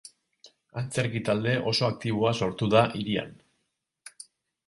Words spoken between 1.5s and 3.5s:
oso aktiboa sortu da hirian.